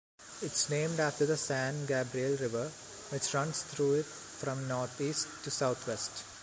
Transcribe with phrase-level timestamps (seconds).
[0.41, 2.71] It’s named after the San Gabriel river,
[3.11, 6.23] which runs through it from north-east to south-west.